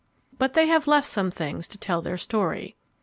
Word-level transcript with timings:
But 0.39 0.53
they 0.53 0.65
have 0.65 0.87
left 0.87 1.07
some 1.07 1.29
things 1.29 1.67
to 1.67 1.77
tell 1.77 2.01
their 2.01 2.17
story. 2.17 2.75